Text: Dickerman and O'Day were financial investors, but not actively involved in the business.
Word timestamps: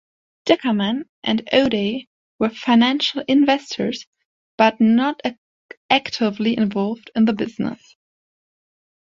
Dickerman 0.45 1.07
and 1.21 1.47
O'Day 1.53 2.07
were 2.39 2.49
financial 2.49 3.23
investors, 3.27 4.07
but 4.57 4.81
not 4.81 5.21
actively 5.91 6.57
involved 6.57 7.11
in 7.15 7.25
the 7.25 7.33
business. 7.33 7.95